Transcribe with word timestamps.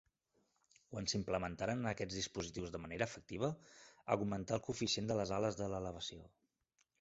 Quan 0.93 1.09
s'implementaren 1.11 1.89
aquests 1.91 2.17
dispositius 2.19 2.71
de 2.77 2.81
manera 2.85 3.07
efectiva, 3.11 3.51
augmentà 4.17 4.57
el 4.59 4.65
coeficient 4.71 5.13
de 5.13 5.19
les 5.21 5.35
ales 5.39 5.61
de 5.61 5.69
l'elevació. 5.75 6.27